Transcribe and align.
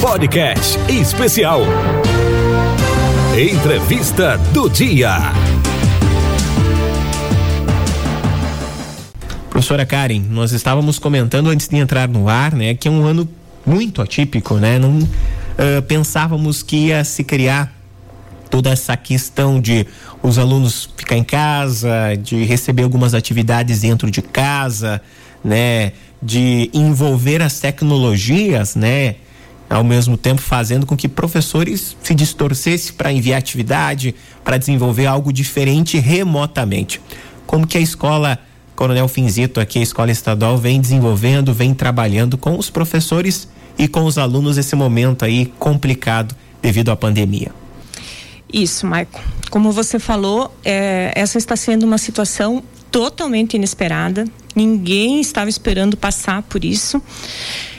Podcast 0.00 0.78
especial. 0.90 1.62
Entrevista 3.34 4.36
do 4.52 4.68
dia. 4.68 5.16
Professora 9.48 9.86
Karen, 9.86 10.20
nós 10.28 10.52
estávamos 10.52 10.98
comentando 10.98 11.48
antes 11.48 11.68
de 11.68 11.76
entrar 11.76 12.06
no 12.06 12.28
ar, 12.28 12.54
né, 12.54 12.74
que 12.74 12.86
é 12.86 12.90
um 12.90 13.06
ano 13.06 13.26
muito 13.64 14.02
atípico, 14.02 14.56
né? 14.56 14.78
Não 14.78 14.98
uh, 14.98 15.82
pensávamos 15.88 16.62
que 16.62 16.88
ia 16.88 17.02
se 17.02 17.24
criar 17.24 17.74
toda 18.50 18.68
essa 18.68 18.94
questão 18.94 19.58
de 19.58 19.86
os 20.22 20.38
alunos 20.38 20.90
ficar 20.96 21.16
em 21.16 21.24
casa, 21.24 22.14
de 22.22 22.44
receber 22.44 22.82
algumas 22.82 23.14
atividades 23.14 23.80
dentro 23.80 24.10
de 24.10 24.20
casa, 24.20 25.00
né, 25.42 25.92
de 26.22 26.70
envolver 26.74 27.40
as 27.40 27.58
tecnologias, 27.58 28.76
né, 28.76 29.16
ao 29.68 29.84
mesmo 29.84 30.16
tempo 30.16 30.40
fazendo 30.40 30.86
com 30.86 30.96
que 30.96 31.08
professores 31.08 31.96
se 32.02 32.14
distorcessem 32.14 32.94
para 32.94 33.12
enviar 33.12 33.38
atividade, 33.38 34.14
para 34.44 34.58
desenvolver 34.58 35.06
algo 35.06 35.32
diferente 35.32 35.98
remotamente. 35.98 37.00
Como 37.46 37.66
que 37.66 37.78
a 37.78 37.80
escola 37.80 38.38
Coronel 38.74 39.08
Finzito 39.08 39.58
aqui, 39.58 39.78
a 39.78 39.82
escola 39.82 40.10
estadual, 40.10 40.58
vem 40.58 40.80
desenvolvendo, 40.80 41.52
vem 41.52 41.72
trabalhando 41.72 42.36
com 42.36 42.58
os 42.58 42.68
professores 42.68 43.48
e 43.78 43.88
com 43.88 44.04
os 44.04 44.18
alunos 44.18 44.56
nesse 44.56 44.76
momento 44.76 45.24
aí 45.24 45.46
complicado 45.58 46.34
devido 46.60 46.90
à 46.90 46.96
pandemia. 46.96 47.52
Isso, 48.52 48.86
Marco. 48.86 49.20
Como 49.50 49.72
você 49.72 49.98
falou, 49.98 50.54
é, 50.64 51.12
essa 51.14 51.38
está 51.38 51.56
sendo 51.56 51.84
uma 51.84 51.98
situação 51.98 52.62
totalmente 52.90 53.54
inesperada. 53.54 54.24
Ninguém 54.54 55.20
estava 55.20 55.50
esperando 55.50 55.96
passar 55.96 56.42
por 56.42 56.64
isso. 56.64 57.02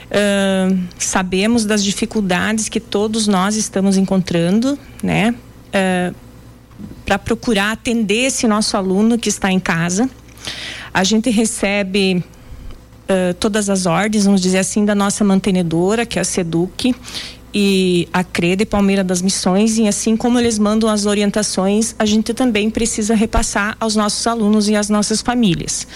Uh, 0.10 0.80
sabemos 0.98 1.66
das 1.66 1.84
dificuldades 1.84 2.70
que 2.70 2.80
todos 2.80 3.28
nós 3.28 3.56
estamos 3.56 3.98
encontrando, 3.98 4.80
né? 5.04 5.36
Uh, 5.68 6.16
para 7.06 7.18
procurar 7.18 7.72
atender 7.72 8.28
esse 8.28 8.48
nosso 8.48 8.78
aluno 8.78 9.18
que 9.18 9.30
está 9.30 9.52
em 9.52 9.60
casa. 9.60 10.10
A 10.94 11.04
gente 11.04 11.30
recebe 11.30 12.24
uh, 13.10 13.34
todas 13.40 13.70
as 13.70 13.86
ordens, 13.86 14.26
vamos 14.26 14.42
dizer 14.42 14.60
assim, 14.60 14.86
da 14.86 14.96
nossa 14.96 15.24
mantenedora, 15.24 16.06
que 16.06 16.20
é 16.20 16.22
a 16.22 16.26
SEDUC, 16.26 16.96
e 17.54 18.08
a 18.14 18.24
CREDE 18.24 18.66
Palmeira 18.66 19.04
das 19.04 19.22
Missões, 19.22 19.78
e 19.78 19.88
assim 19.88 20.16
como 20.16 20.38
eles 20.38 20.60
mandam 20.60 20.90
as 20.90 21.06
orientações, 21.06 21.96
a 21.98 22.06
gente 22.06 22.34
também 22.34 22.70
precisa 22.70 23.16
repassar 23.16 23.76
aos 23.80 23.96
nossos 23.96 24.28
alunos 24.28 24.70
e 24.70 24.76
às 24.76 24.90
nossas 24.90 25.22
famílias, 25.22 25.88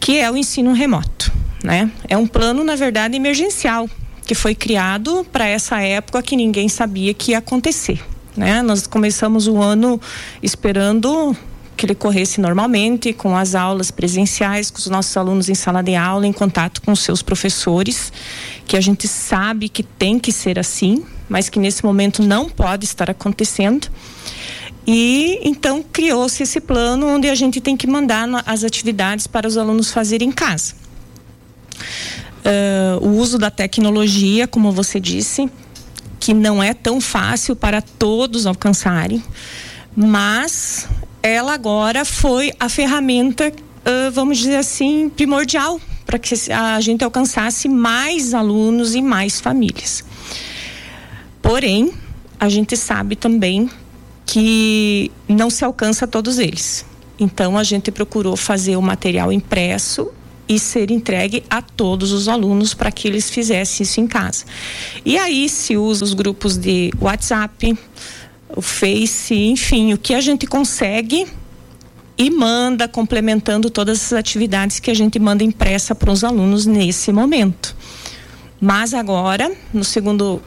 que 0.00 0.18
é 0.18 0.30
o 0.30 0.36
ensino 0.36 0.72
remoto, 0.72 1.32
né? 1.66 1.90
É 2.08 2.16
um 2.16 2.28
plano, 2.28 2.62
na 2.62 2.76
verdade, 2.76 3.16
emergencial, 3.16 3.90
que 4.24 4.36
foi 4.36 4.54
criado 4.54 5.26
para 5.32 5.48
essa 5.48 5.80
época 5.80 6.22
que 6.22 6.36
ninguém 6.36 6.68
sabia 6.68 7.12
que 7.12 7.32
ia 7.32 7.38
acontecer, 7.38 8.00
né? 8.36 8.62
Nós 8.62 8.86
começamos 8.86 9.48
o 9.48 9.60
ano 9.60 10.00
esperando 10.40 11.36
que 11.76 11.84
ele 11.84 11.94
corresse 11.94 12.40
normalmente, 12.40 13.12
com 13.12 13.36
as 13.36 13.56
aulas 13.56 13.90
presenciais, 13.90 14.70
com 14.70 14.78
os 14.78 14.86
nossos 14.86 15.14
alunos 15.16 15.48
em 15.48 15.56
sala 15.56 15.82
de 15.82 15.96
aula, 15.96 16.24
em 16.24 16.32
contato 16.32 16.80
com 16.80 16.94
seus 16.94 17.20
professores, 17.20 18.12
que 18.64 18.76
a 18.76 18.80
gente 18.80 19.08
sabe 19.08 19.68
que 19.68 19.82
tem 19.82 20.20
que 20.20 20.30
ser 20.30 20.60
assim, 20.60 21.04
mas 21.28 21.48
que 21.48 21.58
nesse 21.58 21.84
momento 21.84 22.22
não 22.22 22.48
pode 22.48 22.84
estar 22.84 23.10
acontecendo. 23.10 23.88
E 24.86 25.40
então 25.42 25.82
criou-se 25.82 26.40
esse 26.40 26.60
plano 26.60 27.08
onde 27.08 27.28
a 27.28 27.34
gente 27.34 27.60
tem 27.60 27.76
que 27.76 27.88
mandar 27.88 28.28
as 28.46 28.62
atividades 28.62 29.26
para 29.26 29.48
os 29.48 29.58
alunos 29.58 29.90
fazerem 29.90 30.28
em 30.28 30.32
casa. 30.32 30.85
Uh, 32.46 33.04
o 33.04 33.18
uso 33.18 33.38
da 33.38 33.50
tecnologia, 33.50 34.46
como 34.46 34.70
você 34.70 35.00
disse, 35.00 35.50
que 36.20 36.32
não 36.32 36.62
é 36.62 36.72
tão 36.72 37.00
fácil 37.00 37.56
para 37.56 37.82
todos 37.82 38.46
alcançarem, 38.46 39.22
mas 39.96 40.88
ela 41.22 41.54
agora 41.54 42.04
foi 42.04 42.52
a 42.60 42.68
ferramenta, 42.68 43.48
uh, 43.48 44.10
vamos 44.12 44.38
dizer 44.38 44.56
assim, 44.56 45.08
primordial 45.08 45.80
para 46.06 46.20
que 46.20 46.34
a 46.52 46.80
gente 46.80 47.02
alcançasse 47.02 47.68
mais 47.68 48.32
alunos 48.32 48.94
e 48.94 49.02
mais 49.02 49.40
famílias. 49.40 50.04
Porém, 51.42 51.92
a 52.38 52.48
gente 52.48 52.76
sabe 52.76 53.16
também 53.16 53.68
que 54.24 55.10
não 55.28 55.50
se 55.50 55.64
alcança 55.64 56.06
todos 56.06 56.38
eles. 56.38 56.86
Então, 57.18 57.58
a 57.58 57.64
gente 57.64 57.90
procurou 57.90 58.36
fazer 58.36 58.76
o 58.76 58.82
material 58.82 59.32
impresso 59.32 60.12
e 60.48 60.58
ser 60.58 60.90
entregue 60.90 61.42
a 61.50 61.60
todos 61.60 62.12
os 62.12 62.28
alunos 62.28 62.74
para 62.74 62.90
que 62.90 63.08
eles 63.08 63.28
fizessem 63.30 63.84
isso 63.84 64.00
em 64.00 64.06
casa. 64.06 64.44
E 65.04 65.18
aí 65.18 65.48
se 65.48 65.76
usa 65.76 66.04
os 66.04 66.14
grupos 66.14 66.56
de 66.56 66.92
WhatsApp, 67.00 67.76
o 68.48 68.62
Face, 68.62 69.34
enfim, 69.34 69.92
o 69.92 69.98
que 69.98 70.14
a 70.14 70.20
gente 70.20 70.46
consegue 70.46 71.26
e 72.18 72.30
manda 72.30 72.88
complementando 72.88 73.68
todas 73.68 74.06
as 74.06 74.12
atividades 74.12 74.80
que 74.80 74.90
a 74.90 74.94
gente 74.94 75.18
manda 75.18 75.44
impressa 75.44 75.94
para 75.94 76.10
os 76.10 76.24
alunos 76.24 76.64
nesse 76.64 77.12
momento. 77.12 77.76
Mas 78.60 78.94
agora, 78.94 79.52
no 79.72 79.84
segundo 79.84 80.40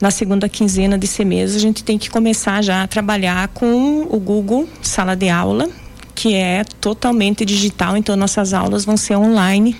na 0.00 0.10
segunda 0.10 0.48
quinzena 0.48 0.98
desse 0.98 1.24
mês, 1.24 1.54
a 1.54 1.60
gente 1.60 1.84
tem 1.84 1.96
que 1.96 2.10
começar 2.10 2.60
já 2.60 2.82
a 2.82 2.88
trabalhar 2.88 3.46
com 3.48 4.02
o 4.10 4.18
Google 4.18 4.68
Sala 4.82 5.14
de 5.14 5.28
Aula, 5.28 5.70
que 6.22 6.34
é 6.36 6.62
totalmente 6.80 7.44
digital, 7.44 7.96
então 7.96 8.14
nossas 8.14 8.54
aulas 8.54 8.84
vão 8.84 8.96
ser 8.96 9.16
online 9.16 9.76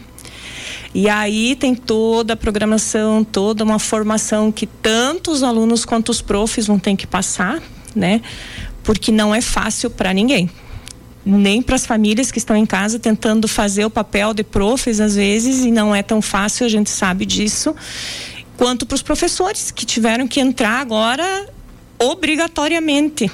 e 0.92 1.08
aí 1.08 1.54
tem 1.54 1.72
toda 1.72 2.32
a 2.32 2.36
programação, 2.36 3.22
toda 3.22 3.62
uma 3.62 3.78
formação 3.78 4.50
que 4.50 4.66
tanto 4.66 5.31
os 5.31 5.44
alunos 5.44 5.84
quanto 5.84 6.08
os 6.08 6.20
profs 6.20 6.66
vão 6.66 6.81
ter 6.81 6.97
que 6.97 7.06
passar, 7.06 7.62
né? 7.94 8.20
Porque 8.82 9.12
não 9.12 9.32
é 9.32 9.41
fácil 9.41 9.88
para 9.88 10.12
ninguém. 10.12 10.50
Nem 11.25 11.62
para 11.62 11.76
as 11.76 11.86
famílias 11.86 12.32
que 12.32 12.38
estão 12.38 12.56
em 12.56 12.66
casa 12.66 12.98
tentando 12.98 13.47
fazer 13.47 13.84
o 13.84 13.91
papel 13.91 14.34
de 14.34 14.42
profs 14.42 14.98
às 14.98 15.14
vezes 15.14 15.64
e 15.64 15.70
não 15.70 15.94
é 15.94 16.02
tão 16.02 16.20
fácil, 16.20 16.66
a 16.66 16.69
gente 16.69 16.91
sabe 16.91 17.25
disso, 17.25 17.72
quanto 18.56 18.84
para 18.84 18.97
os 18.97 19.02
professores 19.02 19.70
que 19.70 19.86
tiveram 19.86 20.26
que 20.26 20.41
entrar 20.41 20.81
agora 20.81 21.48
obrigatoriamente 22.00 23.31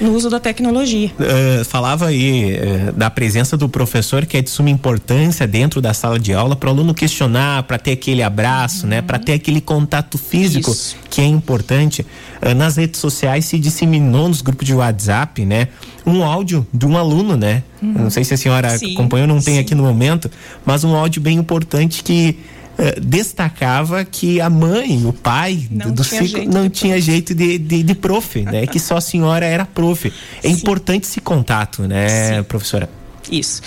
no 0.00 0.12
uso 0.12 0.30
da 0.30 0.38
tecnologia. 0.38 1.10
Uh, 1.18 1.64
falava 1.64 2.06
aí 2.06 2.54
uh, 2.54 2.92
da 2.92 3.10
presença 3.10 3.56
do 3.56 3.68
professor 3.68 4.26
que 4.26 4.36
é 4.36 4.42
de 4.42 4.50
suma 4.50 4.70
importância 4.70 5.46
dentro 5.46 5.80
da 5.80 5.92
sala 5.92 6.18
de 6.18 6.32
aula 6.32 6.54
para 6.54 6.68
o 6.68 6.72
aluno 6.72 6.94
questionar, 6.94 7.64
para 7.64 7.78
ter 7.78 7.92
aquele 7.92 8.22
abraço, 8.22 8.84
uhum. 8.84 8.90
né, 8.90 9.02
para 9.02 9.18
ter 9.18 9.32
aquele 9.32 9.60
contato 9.60 10.16
físico 10.18 10.70
Isso. 10.70 10.96
que 11.10 11.20
é 11.20 11.26
importante. 11.26 12.06
Uh, 12.42 12.54
nas 12.54 12.76
redes 12.76 13.00
sociais 13.00 13.44
se 13.44 13.58
disseminou 13.58 14.28
nos 14.28 14.40
grupos 14.40 14.66
de 14.66 14.74
WhatsApp, 14.74 15.44
né, 15.44 15.68
um 16.06 16.22
áudio 16.22 16.66
de 16.72 16.86
um 16.86 16.96
aluno, 16.96 17.36
né. 17.36 17.62
Uhum. 17.82 17.92
Não 17.92 18.10
sei 18.10 18.24
se 18.24 18.34
a 18.34 18.36
senhora 18.36 18.76
sim, 18.78 18.92
acompanhou, 18.92 19.26
não 19.26 19.40
tem 19.40 19.54
sim. 19.54 19.60
aqui 19.60 19.74
no 19.74 19.82
momento, 19.82 20.30
mas 20.64 20.84
um 20.84 20.94
áudio 20.94 21.20
bem 21.20 21.38
importante 21.38 22.02
que 22.02 22.38
eh, 22.78 23.00
destacava 23.00 24.04
que 24.04 24.40
a 24.40 24.48
mãe, 24.48 25.04
o 25.04 25.12
pai 25.12 25.66
não 25.68 25.92
do 25.92 26.04
ciclo 26.04 26.44
não 26.44 26.70
tinha 26.70 26.94
prof. 26.94 27.04
jeito 27.04 27.34
de, 27.34 27.58
de, 27.58 27.82
de 27.82 27.94
prof, 27.94 28.40
né? 28.42 28.68
que 28.68 28.78
só 28.78 28.98
a 28.98 29.00
senhora 29.00 29.44
era 29.44 29.66
prof. 29.66 30.12
É 30.42 30.48
Sim. 30.48 30.54
importante 30.54 31.02
esse 31.02 31.20
contato, 31.20 31.82
né, 31.82 32.36
Sim. 32.36 32.42
professora? 32.44 32.88
Isso. 33.28 33.62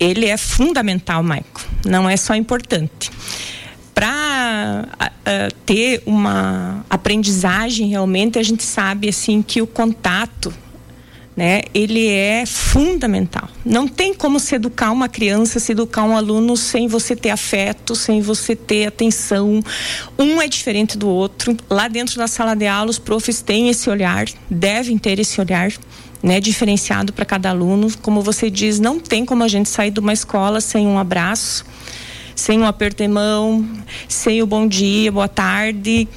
Ele 0.00 0.24
é 0.24 0.38
fundamental, 0.38 1.22
Maico. 1.22 1.66
Não 1.84 2.08
é 2.08 2.16
só 2.16 2.34
importante 2.34 3.10
para 3.94 4.88
uh, 5.00 5.54
ter 5.64 6.02
uma 6.04 6.84
aprendizagem 6.90 7.88
realmente 7.88 8.38
a 8.38 8.42
gente 8.42 8.62
sabe 8.62 9.08
assim 9.08 9.40
que 9.40 9.62
o 9.62 9.66
contato 9.66 10.52
né, 11.36 11.62
ele 11.74 12.08
é 12.08 12.46
fundamental. 12.46 13.48
Não 13.62 13.86
tem 13.86 14.14
como 14.14 14.40
se 14.40 14.54
educar 14.54 14.90
uma 14.90 15.06
criança, 15.06 15.60
se 15.60 15.72
educar 15.72 16.04
um 16.04 16.16
aluno 16.16 16.56
sem 16.56 16.88
você 16.88 17.14
ter 17.14 17.28
afeto, 17.28 17.94
sem 17.94 18.22
você 18.22 18.56
ter 18.56 18.86
atenção. 18.86 19.62
Um 20.18 20.40
é 20.40 20.48
diferente 20.48 20.96
do 20.96 21.08
outro. 21.08 21.54
Lá 21.68 21.88
dentro 21.88 22.16
da 22.16 22.26
sala 22.26 22.54
de 22.54 22.66
aula, 22.66 22.90
os 22.90 22.98
profs 22.98 23.42
têm 23.42 23.68
esse 23.68 23.90
olhar, 23.90 24.24
devem 24.50 24.96
ter 24.96 25.18
esse 25.18 25.38
olhar. 25.40 25.70
Né, 26.22 26.40
diferenciado 26.40 27.12
para 27.12 27.24
cada 27.24 27.50
aluno. 27.50 27.88
Como 28.02 28.20
você 28.20 28.50
diz, 28.50 28.80
não 28.80 28.98
tem 28.98 29.24
como 29.24 29.44
a 29.44 29.48
gente 29.48 29.68
sair 29.68 29.92
de 29.92 30.00
uma 30.00 30.12
escola 30.12 30.60
sem 30.60 30.84
um 30.84 30.98
abraço, 30.98 31.64
sem 32.34 32.58
um 32.58 32.64
aperto 32.64 33.02
de 33.02 33.08
mão, 33.08 33.64
sem 34.08 34.42
o 34.42 34.46
bom 34.46 34.66
dia, 34.66 35.12
boa 35.12 35.28
tarde. 35.28 36.08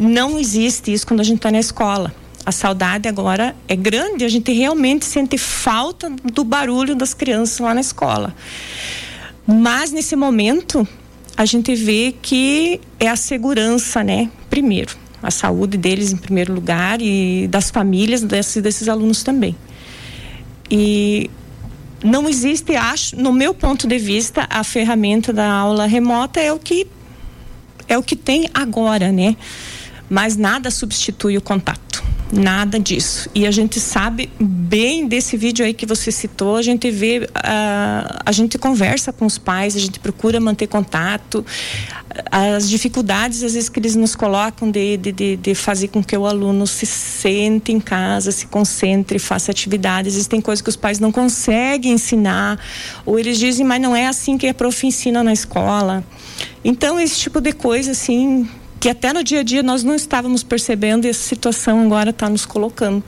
Não 0.00 0.36
existe 0.36 0.92
isso 0.92 1.06
quando 1.06 1.20
a 1.20 1.22
gente 1.22 1.36
está 1.36 1.50
na 1.50 1.60
escola 1.60 2.12
a 2.44 2.52
saudade 2.52 3.08
agora 3.08 3.54
é 3.68 3.76
grande, 3.76 4.24
a 4.24 4.28
gente 4.28 4.52
realmente 4.52 5.04
sente 5.04 5.38
falta 5.38 6.10
do 6.10 6.44
barulho 6.44 6.94
das 6.94 7.14
crianças 7.14 7.58
lá 7.58 7.72
na 7.72 7.80
escola. 7.80 8.34
Mas 9.46 9.92
nesse 9.92 10.16
momento, 10.16 10.86
a 11.36 11.44
gente 11.44 11.74
vê 11.74 12.14
que 12.20 12.80
é 12.98 13.08
a 13.08 13.16
segurança, 13.16 14.02
né? 14.02 14.30
Primeiro, 14.50 14.96
a 15.22 15.30
saúde 15.30 15.76
deles 15.76 16.12
em 16.12 16.16
primeiro 16.16 16.52
lugar 16.52 17.00
e 17.00 17.46
das 17.48 17.70
famílias 17.70 18.22
desses, 18.22 18.62
desses 18.62 18.88
alunos 18.88 19.22
também. 19.22 19.56
E 20.70 21.30
não 22.02 22.28
existe, 22.28 22.74
acho, 22.74 23.16
no 23.16 23.32
meu 23.32 23.54
ponto 23.54 23.86
de 23.86 23.98
vista, 23.98 24.46
a 24.50 24.64
ferramenta 24.64 25.32
da 25.32 25.50
aula 25.50 25.86
remota 25.86 26.40
é 26.40 26.52
o 26.52 26.58
que 26.58 26.86
é 27.88 27.98
o 27.98 28.02
que 28.02 28.16
tem 28.16 28.48
agora, 28.54 29.12
né? 29.12 29.36
Mas 30.08 30.36
nada 30.36 30.70
substitui 30.70 31.36
o 31.36 31.42
contato. 31.42 31.91
Nada 32.32 32.80
disso. 32.80 33.28
E 33.34 33.46
a 33.46 33.50
gente 33.50 33.78
sabe 33.78 34.30
bem 34.40 35.06
desse 35.06 35.36
vídeo 35.36 35.66
aí 35.66 35.74
que 35.74 35.84
você 35.84 36.10
citou, 36.10 36.56
a 36.56 36.62
gente 36.62 36.90
vê, 36.90 37.28
uh, 37.28 38.20
a 38.24 38.32
gente 38.32 38.56
conversa 38.56 39.12
com 39.12 39.26
os 39.26 39.36
pais, 39.36 39.76
a 39.76 39.78
gente 39.78 40.00
procura 40.00 40.40
manter 40.40 40.66
contato. 40.66 41.44
As 42.30 42.70
dificuldades, 42.70 43.42
às 43.42 43.52
vezes, 43.52 43.68
que 43.68 43.78
eles 43.78 43.94
nos 43.94 44.16
colocam 44.16 44.70
de, 44.70 44.96
de, 44.96 45.36
de 45.36 45.54
fazer 45.54 45.88
com 45.88 46.02
que 46.02 46.16
o 46.16 46.26
aluno 46.26 46.66
se 46.66 46.86
sente 46.86 47.70
em 47.70 47.78
casa, 47.78 48.32
se 48.32 48.46
concentre, 48.46 49.18
faça 49.18 49.50
atividades. 49.50 50.14
Existem 50.14 50.40
coisas 50.40 50.62
que 50.62 50.70
os 50.70 50.76
pais 50.76 50.98
não 50.98 51.12
conseguem 51.12 51.92
ensinar, 51.92 52.58
ou 53.04 53.18
eles 53.18 53.38
dizem, 53.38 53.66
mas 53.66 53.80
não 53.80 53.94
é 53.94 54.06
assim 54.06 54.38
que 54.38 54.46
a 54.46 54.54
prof 54.54 54.86
ensina 54.86 55.22
na 55.22 55.34
escola. 55.34 56.02
Então, 56.64 56.98
esse 56.98 57.18
tipo 57.18 57.42
de 57.42 57.52
coisa, 57.52 57.90
assim, 57.90 58.48
que 58.82 58.88
até 58.88 59.12
no 59.12 59.22
dia 59.22 59.38
a 59.38 59.42
dia 59.44 59.62
nós 59.62 59.84
não 59.84 59.94
estávamos 59.94 60.42
percebendo 60.42 61.06
e 61.06 61.08
essa 61.08 61.22
situação 61.22 61.86
agora 61.86 62.10
está 62.10 62.28
nos 62.28 62.44
colocando. 62.44 63.04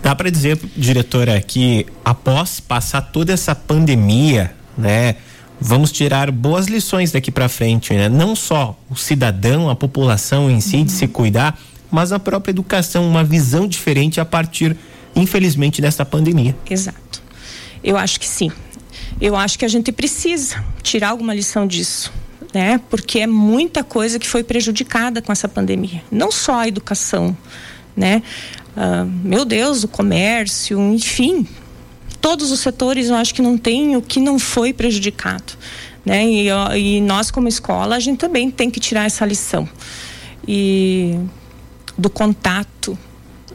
Dá 0.00 0.14
para 0.14 0.30
dizer, 0.30 0.56
diretora, 0.76 1.40
que 1.40 1.84
após 2.04 2.60
passar 2.60 3.00
toda 3.00 3.32
essa 3.32 3.56
pandemia, 3.56 4.54
né, 4.78 5.16
vamos 5.60 5.90
tirar 5.90 6.30
boas 6.30 6.68
lições 6.68 7.10
daqui 7.10 7.32
para 7.32 7.48
frente, 7.48 7.92
né? 7.92 8.08
Não 8.08 8.36
só 8.36 8.78
o 8.88 8.94
cidadão, 8.94 9.68
a 9.68 9.74
população 9.74 10.48
em 10.48 10.60
si 10.60 10.84
de 10.84 10.92
se 10.92 11.08
cuidar, 11.08 11.58
mas 11.90 12.12
a 12.12 12.20
própria 12.20 12.52
educação, 12.52 13.04
uma 13.04 13.24
visão 13.24 13.66
diferente 13.66 14.20
a 14.20 14.24
partir, 14.24 14.76
infelizmente, 15.16 15.82
dessa 15.82 16.04
pandemia. 16.04 16.54
Exato. 16.70 17.20
Eu 17.82 17.96
acho 17.96 18.20
que 18.20 18.28
sim. 18.28 18.52
Eu 19.20 19.34
acho 19.34 19.58
que 19.58 19.64
a 19.64 19.68
gente 19.68 19.90
precisa 19.90 20.64
tirar 20.84 21.08
alguma 21.08 21.34
lição 21.34 21.66
disso 21.66 22.12
né? 22.54 22.80
Porque 22.88 23.18
é 23.18 23.26
muita 23.26 23.82
coisa 23.82 24.18
que 24.18 24.26
foi 24.26 24.44
prejudicada 24.44 25.20
com 25.20 25.32
essa 25.32 25.48
pandemia. 25.48 26.02
Não 26.10 26.30
só 26.30 26.60
a 26.60 26.68
educação, 26.68 27.36
né? 27.96 28.22
Uh, 28.76 29.04
meu 29.24 29.44
Deus, 29.44 29.84
o 29.84 29.88
comércio, 29.88 30.80
enfim, 30.92 31.46
todos 32.20 32.50
os 32.50 32.60
setores 32.60 33.08
eu 33.08 33.16
acho 33.16 33.34
que 33.34 33.42
não 33.42 33.58
tem 33.58 33.96
o 33.96 34.02
que 34.02 34.20
não 34.20 34.38
foi 34.38 34.72
prejudicado, 34.72 35.52
né? 36.04 36.24
E, 36.24 36.48
e 36.76 37.00
nós 37.00 37.30
como 37.30 37.48
escola 37.48 37.96
a 37.96 38.00
gente 38.00 38.18
também 38.18 38.50
tem 38.50 38.70
que 38.70 38.80
tirar 38.80 39.04
essa 39.04 39.26
lição 39.26 39.68
e 40.46 41.18
do 41.96 42.10
contato 42.10 42.98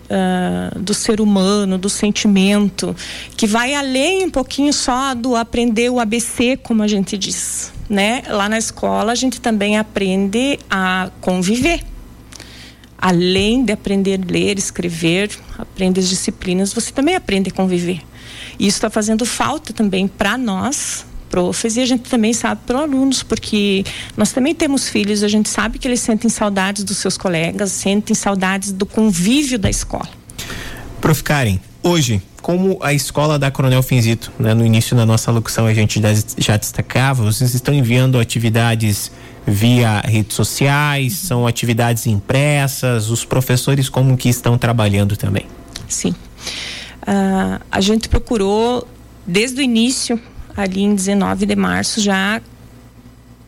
Uh, 0.10 0.80
do 0.80 0.92
ser 0.92 1.22
humano, 1.22 1.78
do 1.78 1.88
sentimento, 1.88 2.96
que 3.38 3.46
vai 3.46 3.76
além 3.76 4.26
um 4.26 4.30
pouquinho 4.32 4.74
só 4.74 5.14
do 5.14 5.36
aprender 5.36 5.92
o 5.92 6.00
ABC, 6.00 6.58
como 6.58 6.82
a 6.82 6.88
gente 6.88 7.16
diz 7.16 7.72
né? 7.90 8.22
Lá 8.28 8.48
na 8.48 8.58
escola 8.58 9.12
a 9.12 9.16
gente 9.16 9.42
também 9.42 9.78
aprende 9.78 10.60
a 10.70 11.10
conviver. 11.20 11.84
Além 12.98 13.64
de 13.64 13.72
aprender 13.72 14.20
a 14.22 14.32
ler, 14.32 14.60
escrever, 14.60 15.32
aprender 15.58 16.02
as 16.02 16.10
disciplinas, 16.10 16.74
você 16.74 16.92
também 16.92 17.16
aprende 17.16 17.50
a 17.50 17.54
conviver. 17.54 18.02
Isso 18.60 18.78
está 18.78 18.90
fazendo 18.90 19.26
falta 19.26 19.74
também 19.74 20.08
para 20.08 20.38
nós, 20.38 21.06
profs, 21.30 21.76
e 21.78 21.82
a 21.82 21.86
gente 21.86 22.10
também 22.10 22.34
sabe 22.34 22.62
para 22.66 22.80
alunos, 22.80 23.24
porque 23.24 23.84
nós 24.18 24.32
também 24.32 24.54
temos 24.54 24.90
filhos, 24.90 25.24
a 25.24 25.28
gente 25.28 25.50
sabe 25.50 25.80
que 25.80 25.88
eles 25.88 26.00
sentem 26.00 26.30
saudades 26.30 26.84
dos 26.84 26.98
seus 26.98 27.18
colegas, 27.18 27.72
sentem 27.72 28.16
saudades 28.16 28.72
do 28.72 28.86
convívio 28.86 29.58
da 29.58 29.70
escola. 29.70 30.10
Prof. 31.00 31.24
Karen, 31.24 31.60
hoje 31.82 32.22
como 32.42 32.80
a 32.82 32.94
escola 32.94 33.38
da 33.38 33.52
Coronel 33.52 33.84
Finzito, 33.84 34.32
né, 34.40 34.54
no 34.54 34.66
início 34.66 34.96
da 34.96 35.06
nossa 35.06 35.32
locução 35.32 35.66
a 35.66 35.74
gente 35.74 36.02
já 36.38 36.58
destacava, 36.58 37.24
vocês 37.24 37.54
estão 37.54 37.74
enviando 37.74 38.20
atividades 38.20 39.12
via 39.46 40.00
redes 40.02 40.36
sociais, 40.36 41.14
são 41.14 41.46
atividades 41.46 42.08
impressas, 42.08 43.10
os 43.10 43.26
professores 43.26 43.90
como 43.90 44.16
que 44.18 44.30
estão 44.30 44.58
trabalhando 44.58 45.18
também? 45.18 45.46
Sim. 45.88 46.12
Uh, 47.02 47.60
a 47.72 47.82
gente 47.82 48.08
procurou 48.10 48.88
desde 49.26 49.60
o 49.60 49.62
início, 49.62 50.20
ali 50.62 50.82
em 50.82 50.96
19 50.96 51.46
de 51.46 51.56
março, 51.56 52.02
já 52.02 52.42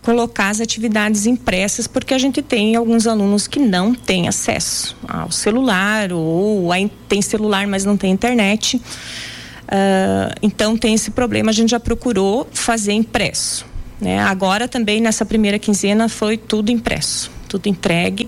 colocar 0.01 0.49
as 0.49 0.59
atividades 0.59 1.25
impressas, 1.25 1.87
porque 1.87 2.13
a 2.13 2.17
gente 2.17 2.41
tem 2.41 2.75
alguns 2.75 3.05
alunos 3.05 3.47
que 3.47 3.59
não 3.59 3.93
têm 3.93 4.27
acesso 4.27 4.95
ao 5.07 5.31
celular 5.31 6.11
ou 6.11 6.69
tem 7.07 7.21
celular, 7.21 7.67
mas 7.67 7.85
não 7.85 7.95
tem 7.95 8.11
internet. 8.11 8.77
Uh, 8.77 10.33
então 10.41 10.75
tem 10.75 10.93
esse 10.95 11.11
problema, 11.11 11.51
a 11.51 11.53
gente 11.53 11.69
já 11.69 11.79
procurou 11.79 12.47
fazer 12.51 12.93
impresso. 12.93 13.65
Né? 13.99 14.19
Agora 14.19 14.67
também 14.67 14.99
nessa 14.99 15.23
primeira 15.23 15.59
quinzena 15.59 16.09
foi 16.09 16.35
tudo 16.35 16.71
impresso, 16.71 17.31
tudo 17.47 17.69
entregue 17.69 18.20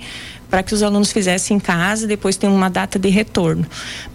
para 0.54 0.62
que 0.62 0.72
os 0.72 0.84
alunos 0.84 1.12
fizessem 1.12 1.58
em 1.58 1.60
casa, 1.60 2.06
depois 2.06 2.38
tem 2.38 2.48
uma 2.48 2.70
data 2.70 3.00
de 3.00 3.10
retorno. 3.10 3.66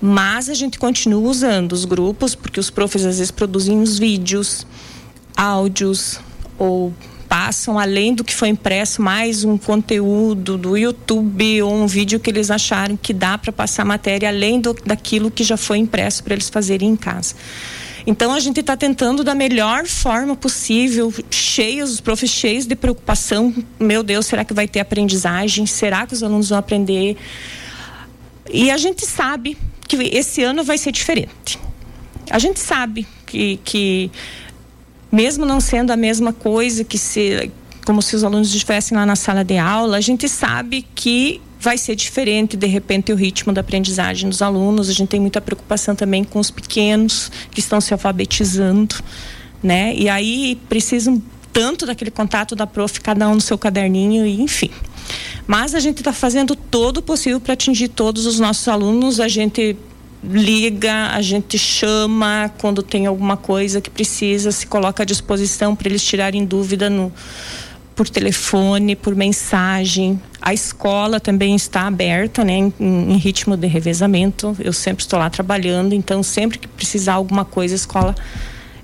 Mas 0.00 0.48
a 0.48 0.54
gente 0.54 0.78
continua 0.78 1.28
usando 1.28 1.72
os 1.72 1.84
grupos, 1.84 2.36
porque 2.36 2.60
os 2.60 2.70
profs 2.70 3.04
às 3.04 3.18
vezes 3.18 3.32
produzem 3.32 3.82
os 3.82 3.98
vídeos, 3.98 4.64
áudios 5.36 6.20
ou 6.56 6.94
passam 7.28 7.76
além 7.76 8.14
do 8.14 8.22
que 8.22 8.32
foi 8.32 8.50
impresso 8.50 9.02
mais 9.02 9.42
um 9.42 9.58
conteúdo 9.58 10.56
do 10.56 10.76
YouTube 10.76 11.62
ou 11.62 11.74
um 11.74 11.88
vídeo 11.88 12.20
que 12.20 12.30
eles 12.30 12.52
acharam 12.52 12.96
que 12.96 13.12
dá 13.12 13.36
para 13.36 13.50
passar 13.50 13.84
matéria 13.84 14.28
além 14.28 14.60
do, 14.60 14.74
daquilo 14.86 15.32
que 15.32 15.42
já 15.42 15.56
foi 15.56 15.78
impresso 15.78 16.22
para 16.22 16.34
eles 16.34 16.48
fazerem 16.48 16.90
em 16.90 16.96
casa. 16.96 17.34
Então 18.08 18.32
a 18.32 18.40
gente 18.40 18.60
está 18.60 18.74
tentando 18.74 19.22
da 19.22 19.34
melhor 19.34 19.84
forma 19.84 20.34
possível, 20.34 21.12
cheios, 21.30 21.92
os 21.92 22.00
profs 22.00 22.30
cheios 22.30 22.64
de 22.64 22.74
preocupação. 22.74 23.54
Meu 23.78 24.02
Deus, 24.02 24.24
será 24.24 24.46
que 24.46 24.54
vai 24.54 24.66
ter 24.66 24.80
aprendizagem? 24.80 25.66
Será 25.66 26.06
que 26.06 26.14
os 26.14 26.22
alunos 26.22 26.48
vão 26.48 26.56
aprender? 26.56 27.18
E 28.50 28.70
a 28.70 28.78
gente 28.78 29.04
sabe 29.04 29.58
que 29.86 29.96
esse 29.96 30.42
ano 30.42 30.64
vai 30.64 30.78
ser 30.78 30.90
diferente. 30.90 31.58
A 32.30 32.38
gente 32.38 32.58
sabe 32.58 33.06
que, 33.26 33.60
que 33.62 34.10
mesmo 35.12 35.44
não 35.44 35.60
sendo 35.60 35.90
a 35.90 35.96
mesma 35.96 36.32
coisa 36.32 36.84
que 36.84 36.96
se 36.96 37.52
como 37.88 38.02
se 38.02 38.14
os 38.14 38.22
alunos 38.22 38.54
estivessem 38.54 38.98
lá 38.98 39.06
na 39.06 39.16
sala 39.16 39.42
de 39.42 39.56
aula, 39.56 39.96
a 39.96 40.00
gente 40.02 40.28
sabe 40.28 40.84
que 40.94 41.40
vai 41.58 41.78
ser 41.78 41.96
diferente 41.96 42.54
de 42.54 42.66
repente 42.66 43.10
o 43.10 43.16
ritmo 43.16 43.50
da 43.50 43.62
aprendizagem 43.62 44.28
dos 44.28 44.42
alunos. 44.42 44.90
A 44.90 44.92
gente 44.92 45.08
tem 45.08 45.18
muita 45.18 45.40
preocupação 45.40 45.96
também 45.96 46.22
com 46.22 46.38
os 46.38 46.50
pequenos 46.50 47.32
que 47.50 47.60
estão 47.60 47.80
se 47.80 47.94
alfabetizando, 47.94 48.96
né? 49.62 49.94
E 49.96 50.06
aí 50.06 50.60
precisam 50.68 51.22
tanto 51.50 51.86
daquele 51.86 52.10
contato 52.10 52.54
da 52.54 52.66
prof, 52.66 53.00
cada 53.00 53.26
um 53.26 53.36
no 53.36 53.40
seu 53.40 53.56
caderninho 53.56 54.26
e 54.26 54.38
enfim. 54.42 54.70
Mas 55.46 55.74
a 55.74 55.80
gente 55.80 56.00
está 56.00 56.12
fazendo 56.12 56.54
todo 56.54 56.98
o 56.98 57.02
possível 57.02 57.40
para 57.40 57.54
atingir 57.54 57.88
todos 57.88 58.26
os 58.26 58.38
nossos 58.38 58.68
alunos. 58.68 59.18
A 59.18 59.28
gente 59.28 59.74
liga, 60.22 61.06
a 61.06 61.22
gente 61.22 61.58
chama 61.58 62.52
quando 62.58 62.82
tem 62.82 63.06
alguma 63.06 63.38
coisa 63.38 63.80
que 63.80 63.88
precisa, 63.88 64.52
se 64.52 64.66
coloca 64.66 65.04
à 65.04 65.06
disposição 65.06 65.74
para 65.74 65.88
eles 65.88 66.04
tirarem 66.04 66.44
dúvida 66.44 66.90
no 66.90 67.10
por 67.98 68.08
telefone, 68.08 68.94
por 68.94 69.16
mensagem. 69.16 70.22
A 70.40 70.54
escola 70.54 71.18
também 71.18 71.56
está 71.56 71.88
aberta, 71.88 72.44
né, 72.44 72.52
em, 72.52 72.72
em, 72.78 73.16
ritmo 73.16 73.56
de 73.56 73.66
revezamento. 73.66 74.56
Eu 74.60 74.72
sempre 74.72 75.02
estou 75.02 75.18
lá 75.18 75.28
trabalhando, 75.28 75.96
então 75.96 76.22
sempre 76.22 76.60
que 76.60 76.68
precisar 76.68 77.14
alguma 77.14 77.44
coisa, 77.44 77.74
a 77.74 77.76
escola 77.76 78.14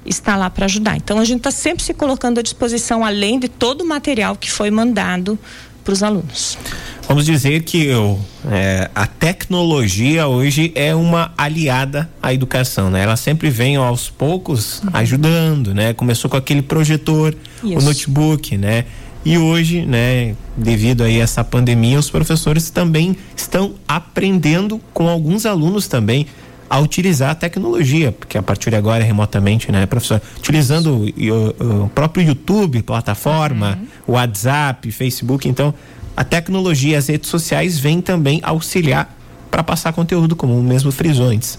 está 0.04 0.34
lá 0.34 0.50
para 0.50 0.64
ajudar. 0.64 0.96
Então 0.96 1.20
a 1.20 1.24
gente 1.24 1.38
está 1.38 1.52
sempre 1.52 1.84
se 1.84 1.94
colocando 1.94 2.40
à 2.40 2.42
disposição, 2.42 3.04
além 3.04 3.38
de 3.38 3.48
todo 3.48 3.82
o 3.82 3.86
material 3.86 4.34
que 4.34 4.50
foi 4.50 4.68
mandado 4.68 5.38
para 5.84 5.92
os 5.92 6.02
alunos. 6.02 6.58
Vamos 7.06 7.24
dizer 7.24 7.62
que 7.62 7.86
eu, 7.86 8.18
é, 8.50 8.90
a 8.94 9.06
tecnologia 9.06 10.26
hoje 10.26 10.72
é 10.74 10.92
uma 10.92 11.32
aliada 11.36 12.10
à 12.20 12.34
educação, 12.34 12.90
né? 12.90 13.02
Ela 13.02 13.16
sempre 13.16 13.48
vem 13.48 13.76
aos 13.76 14.10
poucos 14.10 14.82
uhum. 14.82 14.90
ajudando, 14.94 15.72
né? 15.72 15.92
Começou 15.92 16.28
com 16.28 16.36
aquele 16.36 16.62
projetor, 16.62 17.36
Isso. 17.62 17.78
o 17.78 17.82
notebook, 17.82 18.56
né? 18.56 18.86
E 19.24 19.38
hoje, 19.38 19.86
né, 19.86 20.36
devido 20.56 21.02
aí 21.02 21.20
a 21.20 21.24
essa 21.24 21.42
pandemia, 21.42 21.98
os 21.98 22.10
professores 22.10 22.68
também 22.68 23.16
estão 23.34 23.74
aprendendo 23.88 24.80
com 24.92 25.08
alguns 25.08 25.46
alunos 25.46 25.88
também 25.88 26.26
a 26.68 26.78
utilizar 26.78 27.30
a 27.30 27.34
tecnologia, 27.34 28.12
porque 28.12 28.36
a 28.36 28.42
partir 28.42 28.70
de 28.70 28.76
agora 28.76 29.02
é 29.02 29.06
remotamente, 29.06 29.70
né, 29.70 29.86
professor? 29.86 30.20
Utilizando 30.38 31.06
o, 31.06 31.84
o 31.84 31.88
próprio 31.88 32.26
YouTube, 32.26 32.82
plataforma, 32.82 33.78
uhum. 34.08 34.14
WhatsApp, 34.14 34.90
Facebook, 34.90 35.48
então 35.48 35.72
a 36.16 36.24
tecnologia, 36.24 36.98
as 36.98 37.08
redes 37.08 37.28
sociais 37.28 37.78
vêm 37.78 38.00
também 38.00 38.40
auxiliar 38.42 39.16
para 39.50 39.62
passar 39.62 39.92
conteúdo, 39.92 40.34
como 40.34 40.60
mesmo 40.62 40.90
frisou 40.90 41.26
antes. 41.26 41.58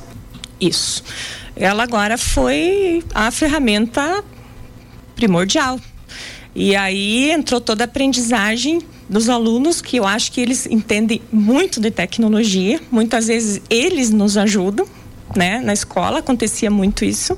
Isso. 0.60 1.03
Ela 1.55 1.84
agora 1.84 2.17
foi 2.17 3.03
a 3.13 3.31
ferramenta 3.31 4.24
primordial. 5.15 5.79
E 6.56 6.74
aí 6.74 7.32
entrou 7.32 7.60
toda 7.60 7.84
a 7.84 7.86
aprendizagem 7.86 8.82
dos 9.10 9.28
alunos, 9.28 9.82
que 9.82 9.98
eu 9.98 10.06
acho 10.06 10.32
que 10.32 10.40
eles 10.40 10.66
entendem 10.66 11.22
muito 11.32 11.82
de 11.82 11.92
tecnologia. 11.92 12.80
Muitas 12.90 13.28
vezes 13.28 13.62
eles 13.70 14.10
nos 14.10 14.38
ajudam, 14.38 14.88
né? 15.36 15.60
Na 15.60 15.74
escola 15.74 16.20
acontecia 16.20 16.72
muito 16.72 17.04
isso. 17.04 17.38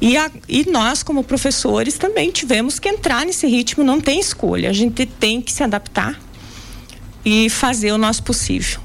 E, 0.00 0.16
a, 0.16 0.30
e 0.48 0.68
nós, 0.70 1.02
como 1.02 1.22
professores, 1.22 1.98
também 1.98 2.30
tivemos 2.30 2.78
que 2.78 2.88
entrar 2.88 3.26
nesse 3.26 3.46
ritmo, 3.46 3.84
não 3.84 4.00
tem 4.00 4.18
escolha. 4.18 4.70
A 4.70 4.72
gente 4.72 5.04
tem 5.04 5.42
que 5.42 5.52
se 5.52 5.62
adaptar 5.62 6.18
e 7.22 7.50
fazer 7.50 7.92
o 7.92 7.98
nosso 7.98 8.22
possível. 8.22 8.80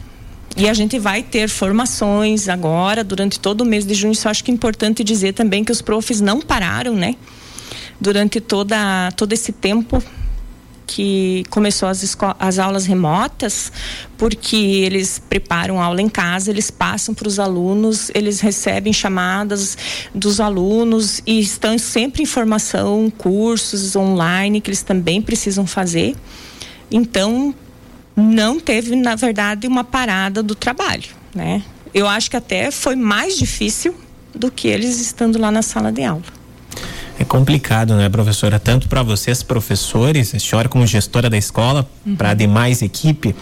E 0.58 0.68
a 0.68 0.74
gente 0.74 1.00
vai 1.00 1.24
ter 1.24 1.50
formações 1.50 2.50
agora, 2.50 3.04
durante 3.04 3.40
todo 3.40 3.62
o 3.62 3.66
mês 3.66 3.86
de 3.86 3.94
junho. 3.94 4.12
Isso 4.12 4.28
eu 4.28 4.32
acho 4.32 4.44
que 4.44 4.52
é 4.52 4.54
importante 4.54 5.04
dizer 5.04 5.34
também 5.34 5.64
que 5.64 5.72
os 5.72 5.82
profs 5.82 6.20
não 6.20 6.42
pararam, 6.42 6.94
né? 6.94 7.16
Durante 8.00 8.42
toda, 8.42 9.12
todo 9.16 9.34
esse 9.34 9.52
tempo 9.52 10.04
que 10.86 11.44
começou 11.50 11.90
as, 11.90 12.18
as 12.40 12.60
aulas 12.60 12.86
remotas, 12.86 13.72
porque 14.18 14.56
eles 14.56 15.20
preparam 15.20 15.82
aula 15.82 16.02
em 16.02 16.10
casa, 16.10 16.52
eles 16.52 16.70
passam 16.70 17.14
para 17.14 17.28
os 17.28 17.40
alunos, 17.40 18.12
eles 18.14 18.40
recebem 18.40 18.94
chamadas 18.94 19.78
dos 20.14 20.40
alunos 20.40 21.22
e 21.26 21.40
estão 21.40 21.78
sempre 21.78 22.24
em 22.24 22.26
formação, 22.26 23.12
cursos 23.18 23.96
online 23.96 24.62
que 24.62 24.70
eles 24.70 24.84
também 24.84 25.22
precisam 25.22 25.66
fazer. 25.66 26.16
Então, 26.92 27.54
não 28.16 28.60
teve, 28.60 28.96
na 28.96 29.16
verdade, 29.16 29.68
uma 29.68 29.84
parada 29.84 30.42
do 30.42 30.56
trabalho, 30.56 31.10
né? 31.34 31.64
Eu 31.94 32.08
acho 32.08 32.30
que 32.30 32.38
até 32.38 32.72
foi 32.72 32.96
mais 32.96 33.38
difícil 33.38 33.96
do 34.34 34.52
que 34.52 34.68
eles 34.68 35.00
estando 35.00 35.40
lá 35.40 35.50
na 35.50 35.62
sala 35.62 35.92
de 35.92 36.04
aula. 36.04 36.35
É 37.18 37.24
complicado, 37.24 37.96
né, 37.96 38.10
professora? 38.10 38.60
Tanto 38.60 38.90
para 38.90 39.02
vocês, 39.02 39.42
professores, 39.42 40.36
a 40.36 40.40
senhora 40.40 40.68
como 40.68 40.86
gestora 40.86 41.30
da 41.30 41.38
escola, 41.38 41.88
uhum. 42.06 42.16
para 42.16 42.32
a 42.32 42.34
demais 42.34 42.82
equipe. 42.82 43.34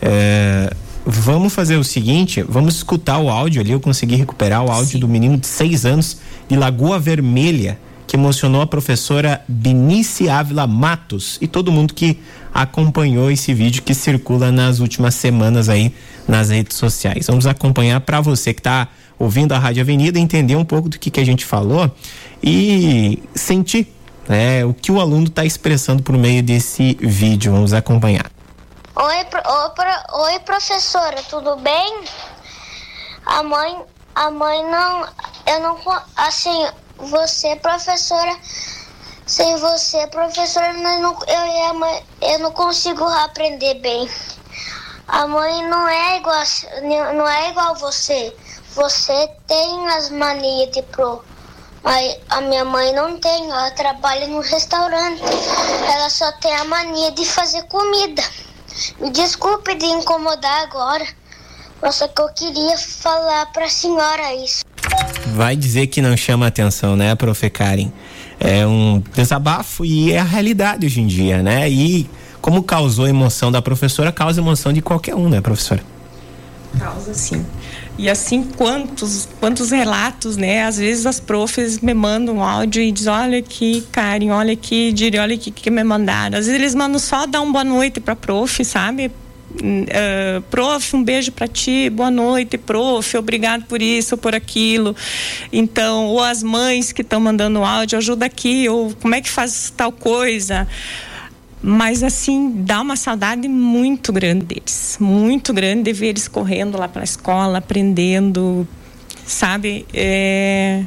É, 0.00 0.72
vamos 1.04 1.52
fazer 1.52 1.76
o 1.76 1.84
seguinte: 1.84 2.44
vamos 2.48 2.76
escutar 2.76 3.18
o 3.18 3.28
áudio 3.28 3.60
ali. 3.60 3.72
Eu 3.72 3.80
consegui 3.80 4.14
recuperar 4.14 4.64
o 4.64 4.70
áudio 4.70 4.92
Sim. 4.92 4.98
do 5.00 5.08
menino 5.08 5.36
de 5.36 5.46
seis 5.46 5.84
anos 5.84 6.18
de 6.48 6.56
Lagoa 6.56 7.00
Vermelha, 7.00 7.78
que 8.06 8.16
emocionou 8.16 8.60
a 8.60 8.66
professora 8.66 9.42
Benice 9.48 10.28
Ávila 10.28 10.66
Matos 10.66 11.36
e 11.40 11.48
todo 11.48 11.72
mundo 11.72 11.94
que 11.94 12.20
acompanhou 12.54 13.30
esse 13.30 13.52
vídeo 13.52 13.82
que 13.82 13.92
circula 13.92 14.52
nas 14.52 14.78
últimas 14.78 15.14
semanas 15.16 15.68
aí 15.68 15.92
nas 16.28 16.50
redes 16.50 16.76
sociais. 16.76 17.26
Vamos 17.26 17.46
acompanhar 17.46 18.00
para 18.00 18.20
você 18.20 18.54
que 18.54 18.60
está 18.60 18.88
ouvindo 19.18 19.52
a 19.52 19.58
Rádio 19.58 19.82
Avenida, 19.82 20.18
entender 20.18 20.56
um 20.56 20.64
pouco 20.64 20.88
do 20.88 20.98
que, 20.98 21.10
que 21.10 21.20
a 21.20 21.24
gente 21.24 21.44
falou 21.44 21.90
e 22.42 23.22
sentir 23.34 23.92
né, 24.28 24.64
o 24.64 24.74
que 24.74 24.90
o 24.92 25.00
aluno 25.00 25.26
está 25.26 25.44
expressando 25.44 26.02
por 26.02 26.16
meio 26.16 26.42
desse 26.42 26.96
vídeo. 27.00 27.52
Vamos 27.52 27.72
acompanhar. 27.72 28.30
Oi, 28.94 29.24
pro, 29.24 29.40
oi, 30.20 30.38
professora, 30.40 31.22
tudo 31.28 31.56
bem? 31.56 32.04
A 33.26 33.42
mãe, 33.42 33.78
a 34.14 34.30
mãe 34.30 34.62
não, 34.70 35.06
eu 35.46 35.60
não, 35.60 35.78
assim, 36.16 36.66
você, 36.96 37.56
professora, 37.56 38.36
sem 39.26 39.56
você, 39.56 40.06
professora, 40.06 40.72
eu, 40.72 41.00
não, 41.02 41.18
eu, 41.26 41.74
mãe, 41.74 42.04
eu 42.22 42.38
não 42.38 42.52
consigo 42.52 43.04
aprender 43.04 43.74
bem. 43.80 44.08
A 45.08 45.26
mãe 45.26 45.68
não 45.68 45.86
é 45.88 46.16
igual, 46.16 46.42
não 47.14 47.28
é 47.28 47.50
igual 47.50 47.74
você. 47.76 48.34
Você 48.76 49.30
tem 49.46 49.88
as 49.88 50.10
manias 50.10 50.70
de 50.70 50.82
pro. 50.82 51.24
Mas 51.82 52.18
a 52.28 52.42
minha 52.42 52.62
mãe 52.62 52.92
não 52.92 53.18
tem, 53.18 53.50
ela 53.50 53.70
trabalha 53.70 54.26
no 54.26 54.40
restaurante. 54.40 55.22
Ela 55.90 56.10
só 56.10 56.30
tem 56.32 56.54
a 56.54 56.64
mania 56.64 57.10
de 57.12 57.24
fazer 57.24 57.62
comida. 57.62 58.22
Me 59.00 59.10
desculpe 59.10 59.74
de 59.76 59.86
incomodar 59.86 60.64
agora. 60.64 61.06
Nossa, 61.82 62.06
que 62.06 62.20
eu 62.20 62.28
queria 62.28 62.76
falar 62.76 63.46
para 63.46 63.64
a 63.64 63.70
senhora 63.70 64.34
isso. 64.34 64.62
Vai 65.28 65.56
dizer 65.56 65.86
que 65.86 66.02
não 66.02 66.14
chama 66.14 66.46
atenção, 66.46 66.96
né, 66.96 67.14
profe 67.14 67.48
Karen? 67.48 67.90
É 68.38 68.66
um 68.66 69.02
desabafo 69.14 69.86
e 69.86 70.12
é 70.12 70.18
a 70.18 70.24
realidade 70.24 70.84
hoje 70.84 71.00
em 71.00 71.06
dia, 71.06 71.42
né? 71.42 71.68
E 71.70 72.10
como 72.42 72.62
causou 72.62 73.08
emoção 73.08 73.50
da 73.50 73.62
professora, 73.62 74.12
causa 74.12 74.38
emoção 74.38 74.70
de 74.70 74.82
qualquer 74.82 75.14
um, 75.14 75.30
né, 75.30 75.40
professora? 75.40 75.82
Causa 76.78 77.14
sim. 77.14 77.44
E 77.98 78.10
assim, 78.10 78.42
quantos, 78.42 79.26
quantos 79.40 79.70
relatos, 79.70 80.36
né? 80.36 80.64
Às 80.64 80.76
vezes 80.76 81.06
as 81.06 81.18
profs 81.18 81.80
me 81.80 81.94
mandam 81.94 82.36
um 82.36 82.42
áudio 82.42 82.82
e 82.82 82.92
dizem, 82.92 83.12
olha 83.12 83.38
aqui, 83.38 83.86
Karen, 83.90 84.30
olha 84.30 84.52
aqui, 84.52 84.92
Diri, 84.92 85.18
olha 85.18 85.34
aqui 85.34 85.50
que 85.50 85.70
me 85.70 85.82
mandaram. 85.82 86.38
Às 86.38 86.46
vezes 86.46 86.60
eles 86.60 86.74
mandam 86.74 86.98
só 86.98 87.26
dar 87.26 87.40
uma 87.40 87.52
boa 87.52 87.64
noite 87.64 87.98
pra 87.98 88.14
prof, 88.14 88.62
sabe? 88.64 89.10
Uh, 89.56 90.42
prof, 90.50 90.94
um 90.94 91.02
beijo 91.02 91.32
para 91.32 91.48
ti, 91.48 91.88
boa 91.88 92.10
noite, 92.10 92.58
prof, 92.58 93.16
obrigado 93.16 93.64
por 93.64 93.80
isso, 93.80 94.18
por 94.18 94.34
aquilo. 94.34 94.94
Então, 95.50 96.06
ou 96.06 96.22
as 96.22 96.42
mães 96.42 96.92
que 96.92 97.00
estão 97.00 97.18
mandando 97.18 97.64
áudio, 97.64 97.96
ajuda 97.96 98.26
aqui, 98.26 98.68
ou 98.68 98.92
como 99.00 99.14
é 99.14 99.22
que 99.22 99.30
faz 99.30 99.72
tal 99.74 99.90
coisa. 99.90 100.68
Mas 101.62 102.02
assim, 102.02 102.52
dá 102.58 102.80
uma 102.80 102.96
saudade 102.96 103.48
muito 103.48 104.12
grande 104.12 104.44
deles. 104.44 104.98
Muito 105.00 105.52
grande 105.52 105.84
de 105.84 105.92
ver 105.92 106.08
eles 106.08 106.28
correndo 106.28 106.78
lá 106.78 106.88
para 106.88 107.02
a 107.02 107.04
escola, 107.04 107.58
aprendendo, 107.58 108.66
sabe? 109.26 109.86
É... 109.92 110.84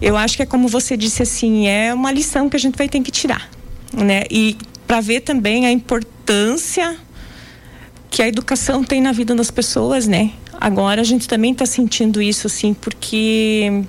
Eu 0.00 0.16
acho 0.16 0.36
que 0.36 0.42
é 0.42 0.46
como 0.46 0.66
você 0.66 0.96
disse 0.96 1.22
assim, 1.22 1.68
é 1.68 1.94
uma 1.94 2.10
lição 2.10 2.48
que 2.50 2.56
a 2.56 2.58
gente 2.58 2.76
vai 2.76 2.88
ter 2.88 3.00
que 3.00 3.10
tirar, 3.10 3.48
né? 3.92 4.24
E 4.30 4.56
para 4.86 5.00
ver 5.00 5.20
também 5.20 5.64
a 5.64 5.70
importância 5.70 6.96
que 8.10 8.20
a 8.20 8.28
educação 8.28 8.82
tem 8.82 9.00
na 9.00 9.12
vida 9.12 9.34
das 9.34 9.50
pessoas, 9.50 10.06
né? 10.06 10.32
Agora 10.60 11.00
a 11.00 11.04
gente 11.04 11.26
também 11.26 11.52
está 11.52 11.64
sentindo 11.64 12.20
isso, 12.20 12.46
assim, 12.46 12.74
porque 12.74 13.84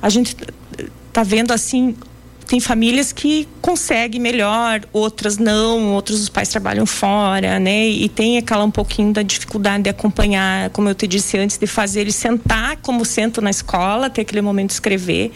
a 0.00 0.08
gente 0.08 0.36
tá 1.12 1.22
vendo 1.22 1.52
assim 1.52 1.94
tem 2.52 2.60
famílias 2.60 3.12
que 3.12 3.48
conseguem 3.62 4.20
melhor, 4.20 4.82
outras 4.92 5.38
não, 5.38 5.94
outros 5.94 6.20
os 6.20 6.28
pais 6.28 6.50
trabalham 6.50 6.84
fora, 6.84 7.58
né? 7.58 7.88
E 7.88 8.10
tem 8.10 8.36
aquela 8.36 8.62
um 8.62 8.70
pouquinho 8.70 9.10
da 9.10 9.22
dificuldade 9.22 9.84
de 9.84 9.88
acompanhar, 9.88 10.68
como 10.68 10.86
eu 10.86 10.94
te 10.94 11.06
disse 11.06 11.38
antes, 11.38 11.56
de 11.56 11.66
fazer 11.66 12.02
ele 12.02 12.12
sentar 12.12 12.76
como 12.82 13.06
sento 13.06 13.40
na 13.40 13.48
escola, 13.48 14.10
ter 14.10 14.20
aquele 14.20 14.42
momento 14.42 14.66
de 14.66 14.74
escrever 14.74 15.32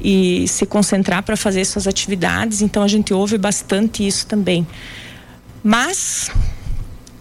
e 0.00 0.48
se 0.48 0.64
concentrar 0.64 1.22
para 1.22 1.36
fazer 1.36 1.66
suas 1.66 1.86
atividades. 1.86 2.62
Então 2.62 2.82
a 2.82 2.88
gente 2.88 3.12
ouve 3.12 3.36
bastante 3.36 4.06
isso 4.06 4.26
também. 4.26 4.66
Mas 5.62 6.30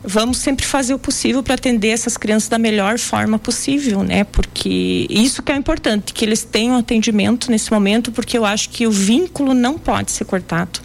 vamos 0.07 0.37
sempre 0.37 0.65
fazer 0.65 0.93
o 0.93 0.99
possível 0.99 1.43
para 1.43 1.55
atender 1.55 1.89
essas 1.89 2.15
crianças 2.15 2.47
da 2.47 2.57
melhor 2.57 2.97
forma 2.97 3.37
possível, 3.37 4.03
né? 4.03 4.23
Porque 4.23 5.05
isso 5.09 5.43
que 5.43 5.51
é 5.51 5.55
importante, 5.55 6.13
que 6.13 6.23
eles 6.23 6.45
tenham 6.45 6.77
atendimento 6.77 7.51
nesse 7.51 7.71
momento, 7.73 8.09
porque 8.09 8.37
eu 8.37 8.45
acho 8.45 8.69
que 8.69 8.87
o 8.87 8.91
vínculo 8.91 9.53
não 9.53 9.77
pode 9.77 10.11
ser 10.11 10.23
cortado. 10.23 10.79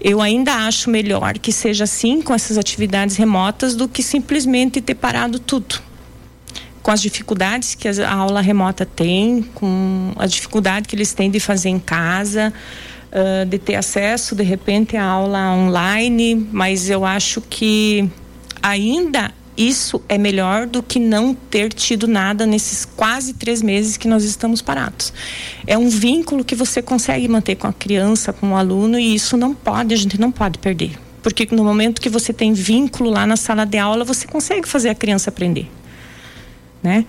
Eu 0.00 0.22
ainda 0.22 0.54
acho 0.66 0.88
melhor 0.88 1.38
que 1.38 1.50
seja 1.50 1.84
assim 1.84 2.22
com 2.22 2.32
essas 2.32 2.56
atividades 2.56 3.16
remotas 3.16 3.74
do 3.74 3.88
que 3.88 4.02
simplesmente 4.02 4.80
ter 4.80 4.94
parado 4.94 5.40
tudo. 5.40 5.82
Com 6.82 6.92
as 6.92 7.02
dificuldades 7.02 7.74
que 7.74 7.88
a 7.88 8.14
aula 8.14 8.40
remota 8.40 8.86
tem, 8.86 9.42
com 9.54 10.12
a 10.16 10.26
dificuldade 10.26 10.86
que 10.86 10.94
eles 10.94 11.12
têm 11.12 11.30
de 11.30 11.40
fazer 11.40 11.68
em 11.68 11.80
casa, 11.80 12.54
de 13.48 13.58
ter 13.58 13.74
acesso 13.74 14.36
de 14.36 14.44
repente 14.44 14.96
à 14.96 15.04
aula 15.04 15.52
online, 15.52 16.48
mas 16.52 16.88
eu 16.88 17.04
acho 17.04 17.40
que 17.40 18.08
ainda 18.62 19.32
isso 19.56 20.00
é 20.08 20.16
melhor 20.16 20.66
do 20.66 20.82
que 20.82 20.98
não 20.98 21.34
ter 21.34 21.72
tido 21.72 22.08
nada 22.08 22.46
nesses 22.46 22.84
quase 22.84 23.34
três 23.34 23.60
meses 23.60 23.96
que 23.96 24.08
nós 24.08 24.24
estamos 24.24 24.62
parados. 24.62 25.12
É 25.66 25.76
um 25.76 25.88
vínculo 25.88 26.42
que 26.42 26.54
você 26.54 26.80
consegue 26.80 27.28
manter 27.28 27.56
com 27.56 27.66
a 27.66 27.72
criança, 27.72 28.32
com 28.32 28.52
o 28.52 28.56
aluno, 28.56 28.98
e 28.98 29.14
isso 29.14 29.36
não 29.36 29.54
pode, 29.54 29.92
a 29.92 29.96
gente 29.96 30.18
não 30.18 30.32
pode 30.32 30.58
perder. 30.58 30.98
Porque 31.22 31.46
no 31.50 31.62
momento 31.62 32.00
que 32.00 32.08
você 32.08 32.32
tem 32.32 32.54
vínculo 32.54 33.10
lá 33.10 33.26
na 33.26 33.36
sala 33.36 33.66
de 33.66 33.76
aula, 33.76 34.02
você 34.02 34.26
consegue 34.26 34.66
fazer 34.66 34.88
a 34.88 34.94
criança 34.94 35.28
aprender. 35.28 35.70
Né? 36.82 37.04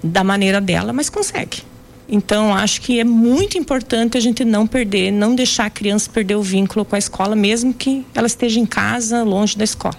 Da 0.00 0.22
maneira 0.22 0.60
dela, 0.60 0.92
mas 0.92 1.10
consegue. 1.10 1.64
Então, 2.08 2.54
acho 2.54 2.80
que 2.80 3.00
é 3.00 3.04
muito 3.04 3.58
importante 3.58 4.16
a 4.16 4.20
gente 4.20 4.44
não 4.44 4.66
perder, 4.66 5.10
não 5.10 5.34
deixar 5.34 5.66
a 5.66 5.70
criança 5.70 6.08
perder 6.08 6.36
o 6.36 6.42
vínculo 6.42 6.84
com 6.84 6.94
a 6.94 6.98
escola, 6.98 7.34
mesmo 7.34 7.74
que 7.74 8.06
ela 8.14 8.28
esteja 8.28 8.60
em 8.60 8.64
casa, 8.64 9.24
longe 9.24 9.58
da 9.58 9.64
escola. 9.64 9.98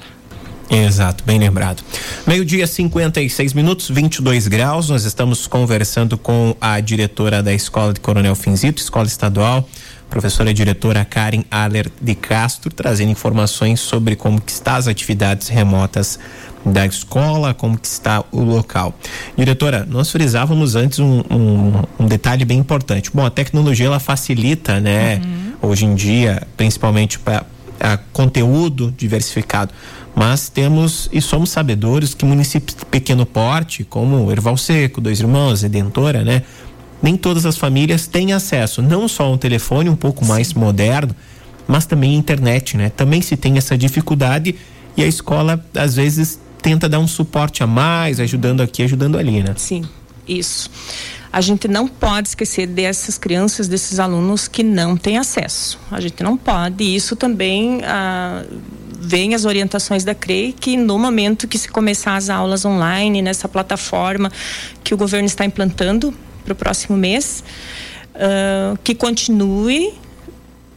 Exato, 0.70 1.24
bem 1.24 1.40
lembrado. 1.40 1.84
Meio-dia, 2.28 2.68
56 2.68 3.54
minutos, 3.54 3.90
22 3.90 4.48
graus. 4.48 4.90
Nós 4.90 5.04
estamos 5.04 5.48
conversando 5.48 6.16
com 6.16 6.56
a 6.62 6.80
diretora 6.80 7.42
da 7.42 7.52
Escola 7.52 7.92
de 7.92 8.00
Coronel 8.00 8.36
Finzito, 8.36 8.80
Escola 8.80 9.08
Estadual, 9.08 9.68
professora 10.12 10.52
e 10.52 10.54
diretora 10.54 11.04
Karen 11.04 11.44
Aller 11.50 11.92
de 12.00 12.14
Castro, 12.14 12.72
trazendo 12.72 13.10
informações 13.10 13.80
sobre 13.80 14.16
como 14.16 14.40
que 14.40 14.52
está 14.52 14.76
as 14.76 14.88
atividades 14.88 15.48
remotas 15.48 16.20
da 16.64 16.86
escola, 16.86 17.52
como 17.52 17.76
que 17.76 17.88
está 17.88 18.24
o 18.32 18.42
local. 18.42 18.94
Diretora, 19.36 19.88
nós 19.90 20.12
frisávamos 20.12 20.76
antes 20.76 21.00
um, 21.00 21.24
um, 21.32 21.84
um 22.00 22.08
detalhe 22.08 22.46
bem 22.46 22.60
importante. 22.60 23.10
Bom, 23.12 23.26
a 23.26 23.32
tecnologia 23.32 23.88
ela 23.88 24.00
facilita, 24.00 24.80
né? 24.80 25.16
Uhum. 25.62 25.70
Hoje 25.70 25.86
em 25.86 25.96
dia, 25.96 26.44
principalmente 26.56 27.18
para 27.18 27.46
conteúdo 28.12 28.94
diversificado 28.98 29.74
mas 30.16 30.50
temos 30.50 31.10
e 31.12 31.22
somos 31.22 31.50
sabedores 31.50 32.14
que 32.14 32.26
municípios 32.26 32.78
de 32.78 32.86
pequeno 32.86 33.26
porte, 33.26 33.84
como 33.84 34.32
Erval 34.32 34.58
Seco, 34.58 35.00
Dois 35.00 35.20
Irmãos, 35.20 35.62
Redentora, 35.62 36.24
né, 36.24 36.44
nem 37.02 37.16
todas 37.16 37.46
as 37.46 37.58
famílias 37.58 38.08
têm 38.08 38.34
acesso, 38.34 38.82
não 38.82 39.08
só 39.08 39.24
a 39.24 39.32
um 39.32 39.38
telefone 39.38 39.90
um 39.90 39.96
pouco 39.96 40.26
mais 40.26 40.54
moderno, 40.54 41.16
mas 41.68 41.86
também 41.86 42.16
a 42.16 42.18
internet, 42.18 42.76
né? 42.76 42.90
Também 42.90 43.22
se 43.22 43.38
tem 43.38 43.58
essa 43.58 43.78
dificuldade 43.78 44.56
e 44.98 45.04
a 45.04 45.08
escola 45.08 45.64
às 45.76 45.96
vezes 45.96 46.40
tenta 46.62 46.90
dar 46.90 47.00
um 47.00 47.08
suporte 47.08 47.64
a 47.64 47.68
mais, 47.68 48.20
ajudando 48.20 48.62
aqui, 48.62 48.84
ajudando 48.84 49.18
ali, 49.18 49.42
né? 49.44 49.54
Sim, 49.56 49.84
isso. 50.28 50.70
A 51.32 51.42
gente 51.42 51.68
não 51.68 51.88
pode 51.88 52.30
esquecer 52.30 52.66
dessas 52.66 53.18
crianças, 53.18 53.68
desses 53.68 54.00
alunos 54.00 54.48
que 54.48 54.64
não 54.64 54.98
têm 54.98 55.18
acesso. 55.18 55.80
A 55.92 56.02
gente 56.02 56.24
não 56.24 56.36
pode. 56.36 56.84
E 56.84 56.96
isso 56.96 57.16
também 57.16 57.82
ah, 57.84 58.44
vem 59.00 59.34
as 59.34 59.46
orientações 59.46 60.04
da 60.04 60.14
CREI 60.14 60.54
que 60.54 60.76
no 60.76 61.00
momento 61.00 61.48
que 61.48 61.58
se 61.58 61.70
começar 61.70 62.16
as 62.16 62.30
aulas 62.30 62.66
online 62.66 63.22
nessa 63.22 63.48
plataforma 63.48 64.32
que 64.84 64.94
o 64.94 64.98
governo 64.98 65.26
está 65.26 65.46
implantando 65.46 66.14
para 66.44 66.54
o 66.54 66.56
próximo 66.56 66.98
mês, 66.98 67.44
uh, 68.16 68.78
que 68.84 68.94
continue 68.96 69.94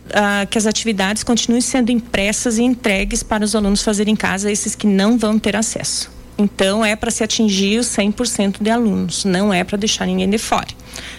Uh, 0.03 0.47
que 0.51 0.59
as 0.59 0.67
atividades 0.67 1.23
continuem 1.23 1.63
sendo 1.63 1.91
impressas 1.91 2.59
e 2.59 2.63
entregues 2.63 3.23
para 3.23 3.45
os 3.45 3.55
alunos 3.55 3.83
fazerem 3.83 4.13
em 4.13 4.17
casa, 4.17 4.51
esses 4.51 4.75
que 4.75 4.87
não 4.87 5.17
vão 5.17 5.39
ter 5.39 5.57
acesso. 5.57 6.11
Então, 6.37 6.85
é 6.85 6.97
para 6.97 7.11
se 7.11 7.23
atingir 7.23 7.79
os 7.79 7.87
100% 7.87 8.57
de 8.61 8.69
alunos, 8.69 9.25
não 9.25 9.55
é 9.55 9.63
para 9.63 9.79
deixar 9.79 10.05
ninguém 10.07 10.29
de 10.29 10.39
fora. 10.39 10.67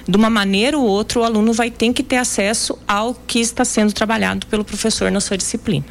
De 0.07 0.15
uma 0.15 0.29
maneira 0.29 0.77
ou 0.77 0.85
outra, 0.85 1.19
o 1.19 1.23
aluno 1.23 1.53
vai 1.53 1.71
ter 1.71 1.93
que 1.93 2.03
ter 2.03 2.17
acesso 2.17 2.77
ao 2.85 3.15
que 3.15 3.39
está 3.39 3.63
sendo 3.63 3.93
trabalhado 3.93 4.45
pelo 4.47 4.65
professor 4.65 5.09
na 5.09 5.21
sua 5.21 5.37
disciplina. 5.37 5.85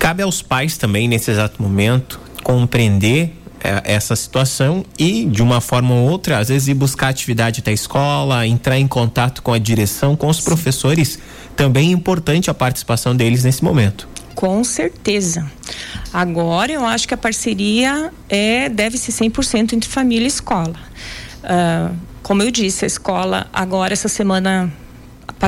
Cabe 0.00 0.22
aos 0.22 0.40
pais 0.40 0.78
também, 0.78 1.06
nesse 1.06 1.30
exato 1.30 1.62
momento, 1.62 2.18
compreender 2.42 3.36
é, 3.62 3.82
essa 3.84 4.16
situação 4.16 4.82
e, 4.98 5.26
de 5.26 5.42
uma 5.42 5.60
forma 5.60 5.94
ou 5.94 6.08
outra, 6.08 6.38
às 6.38 6.48
vezes 6.48 6.68
ir 6.68 6.74
buscar 6.74 7.08
atividade 7.08 7.60
até 7.60 7.70
a 7.70 7.74
escola, 7.74 8.46
entrar 8.46 8.78
em 8.78 8.88
contato 8.88 9.42
com 9.42 9.52
a 9.52 9.58
direção, 9.58 10.16
com 10.16 10.28
os 10.28 10.38
Sim. 10.38 10.44
professores. 10.44 11.18
Também 11.54 11.90
é 11.90 11.92
importante 11.92 12.50
a 12.50 12.54
participação 12.54 13.14
deles 13.14 13.44
nesse 13.44 13.62
momento. 13.62 14.08
Com 14.34 14.64
certeza. 14.64 15.46
Agora 16.10 16.72
eu 16.72 16.86
acho 16.86 17.06
que 17.06 17.12
a 17.12 17.18
parceria 17.18 18.10
é 18.26 18.70
deve 18.70 18.96
ser 18.96 19.12
100% 19.12 19.74
entre 19.74 19.86
família 19.86 20.24
e 20.24 20.28
escola. 20.28 20.76
Uh, 21.44 21.94
como 22.22 22.42
eu 22.42 22.50
disse, 22.50 22.86
a 22.86 22.88
escola 22.88 23.48
agora 23.52 23.92
essa 23.92 24.08
semana 24.08 24.72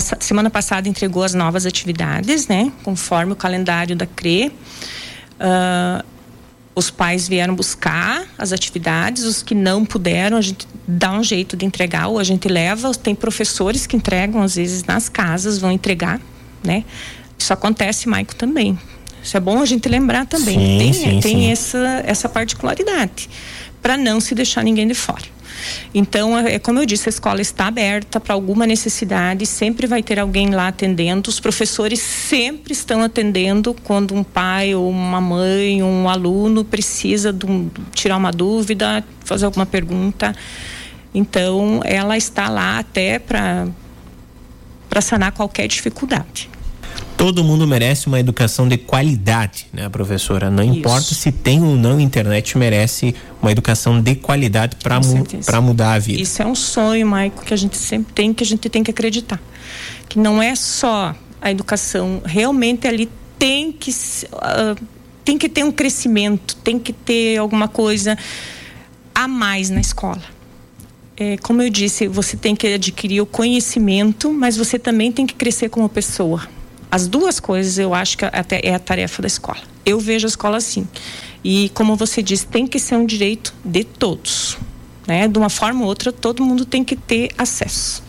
semana 0.01 0.51
passada 0.51 0.89
entregou 0.89 1.23
as 1.23 1.35
novas 1.35 1.67
atividades, 1.67 2.47
né? 2.47 2.73
Conforme 2.83 3.33
o 3.33 3.37
calendário 3.37 3.95
da 3.95 4.07
CRE. 4.07 4.53
Uh, 5.39 6.05
os 6.75 6.91
pais 6.91 7.29
vieram 7.29 7.55
buscar 7.55 8.25
as 8.39 8.53
atividades, 8.53 9.25
os 9.25 9.43
que 9.43 9.55
não 9.55 9.85
puderam, 9.85 10.39
a 10.39 10.41
gente 10.41 10.67
dá 10.89 11.13
um 11.13 11.23
jeito 11.23 11.57
de 11.57 11.67
entregar, 11.67 12.07
ou 12.07 12.19
a 12.19 12.25
gente 12.25 12.49
leva, 12.49 12.95
tem 12.95 13.15
professores 13.15 13.87
que 13.87 13.95
entregam, 13.95 14.43
às 14.43 14.57
vezes, 14.57 14.85
nas 14.85 15.09
casas, 15.09 15.59
vão 15.59 15.71
entregar, 15.71 16.21
né? 16.65 16.85
Isso 17.39 17.53
acontece, 17.53 18.09
Maico, 18.09 18.35
também. 18.35 18.79
Isso 19.23 19.37
é 19.37 19.41
bom 19.41 19.61
a 19.61 19.67
gente 19.67 19.89
lembrar 19.89 20.27
também. 20.27 20.59
Sim, 20.59 20.79
tem 20.79 20.93
sim, 20.93 21.21
tem 21.21 21.37
sim. 21.37 21.51
Essa, 21.51 22.03
essa 22.05 22.29
particularidade, 22.29 23.29
para 23.83 23.97
não 23.97 24.21
se 24.21 24.35
deixar 24.35 24.63
ninguém 24.63 24.87
de 24.87 24.95
fora. 24.95 25.25
Então, 25.95 26.39
é, 26.39 26.55
é 26.55 26.59
como 26.59 26.79
eu 26.79 26.87
disse, 26.87 27.09
a 27.09 27.11
escola 27.11 27.41
está 27.41 27.67
aberta 27.67 28.19
para 28.19 28.35
alguma 28.35 28.67
necessidade, 28.67 29.45
sempre 29.47 29.87
vai 29.87 30.03
ter 30.03 30.19
alguém 30.19 30.51
lá 30.51 30.69
atendendo. 30.69 31.29
Os 31.29 31.41
professores 31.41 32.01
sempre 32.01 32.73
estão 32.73 33.03
atendendo 33.03 33.75
quando 33.85 34.15
um 34.15 34.25
pai 34.25 34.75
ou 34.75 34.89
uma 34.89 35.21
mãe, 35.21 35.83
um 35.83 36.09
aluno 36.09 36.65
precisa 36.65 37.37
um, 37.47 37.69
tirar 37.93 38.17
uma 38.17 38.31
dúvida, 38.31 39.05
fazer 39.25 39.45
alguma 39.45 39.67
pergunta. 39.67 40.35
Então, 41.15 41.81
ela 41.85 42.17
está 42.17 42.49
lá 42.49 42.79
até 42.79 43.19
para 43.19 43.71
sanar 45.01 45.33
qualquer 45.33 45.69
dificuldade. 45.69 46.49
Todo 47.17 47.45
mundo 47.45 47.67
merece 47.67 48.07
uma 48.07 48.19
educação 48.19 48.67
de 48.67 48.77
qualidade, 48.77 49.67
né, 49.73 49.89
professora? 49.89 50.51
Não 50.51 50.63
Isso. 50.63 50.79
importa 50.79 51.15
se 51.15 51.31
tem 51.31 51.63
ou 51.63 51.77
não 51.77 52.01
internet, 52.01 52.59
merece 52.59 53.15
uma 53.41 53.53
educação 53.53 54.01
de 54.01 54.15
qualidade 54.15 54.77
para 54.83 55.01
mu 55.01 55.25
mudar 55.63 55.93
a 55.93 55.99
vida. 55.99 56.21
Isso 56.21 56.43
é 56.43 56.47
um 56.47 56.55
sonho, 56.55 57.07
Maico, 57.07 57.45
que 57.45 57.55
a 57.55 57.57
gente 57.57 57.77
sempre 57.77 58.13
tem, 58.13 58.33
que 58.33 58.43
a 58.43 58.47
gente 58.47 58.69
tem 58.69 58.83
que 58.83 58.91
acreditar. 58.91 59.41
Que 60.09 60.19
não 60.19 60.43
é 60.43 60.55
só 60.55 61.15
a 61.41 61.51
educação, 61.51 62.23
realmente 62.25 62.87
ali 62.87 63.09
tem 63.39 63.73
que 63.73 63.91
uh, 63.91 64.77
tem 65.25 65.39
que 65.39 65.49
ter 65.49 65.65
um 65.65 65.73
crescimento, 65.73 66.57
tem 66.57 66.79
que 66.79 66.93
ter 66.93 67.39
alguma 67.39 67.69
coisa 67.69 68.17
a 69.15 69.29
mais 69.29 69.71
na 69.71 69.81
escola. 69.81 70.23
É, 71.17 71.37
como 71.39 71.63
eu 71.63 71.71
disse, 71.71 72.09
você 72.09 72.37
tem 72.37 72.57
que 72.57 72.67
adquirir 72.67 73.21
o 73.21 73.27
conhecimento, 73.27 74.33
mas 74.33 74.57
você 74.57 74.79
também 74.79 75.13
tem 75.13 75.27
que 75.27 75.35
crescer 75.35 75.69
como 75.69 75.89
pessoa. 75.89 76.49
As 76.93 77.09
duas 77.09 77.41
coisas 77.41 77.79
eu 77.79 77.95
acho 77.95 78.19
que 78.19 78.25
até 78.27 78.61
é 78.63 78.75
a 78.75 78.79
tarefa 78.79 79.23
da 79.23 79.27
escola. 79.27 79.57
Eu 79.83 79.99
vejo 79.99 80.27
a 80.27 80.29
escola 80.29 80.59
assim. 80.59 80.87
E 81.43 81.71
como 81.71 81.97
você 81.97 82.23
disse, 82.23 82.47
tem 82.47 82.67
que 82.67 82.79
ser 82.79 82.97
um 82.97 83.07
direito 83.07 83.55
de 83.65 83.83
todos. 83.83 84.59
Né? 85.07 85.27
De 85.27 85.39
uma 85.39 85.49
forma 85.49 85.81
ou 85.81 85.87
outra, 85.87 86.13
todo 86.13 86.45
mundo 86.45 86.67
tem 86.67 86.85
que 86.85 86.95
ter 86.95 87.31
acesso. 87.39 88.05